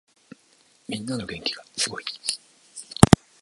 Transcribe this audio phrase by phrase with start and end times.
[0.87, 2.05] みんなの元気がすごい。